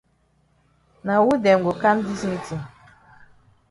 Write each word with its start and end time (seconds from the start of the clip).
Na 1.05 1.15
wu 1.23 1.31
dem 1.43 1.59
go 1.65 1.73
kam 1.81 1.97
dis 2.05 2.21
meetin? 2.29 2.61